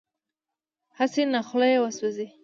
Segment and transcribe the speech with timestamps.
[0.97, 2.27] هسې نه خوله یې وسېزي.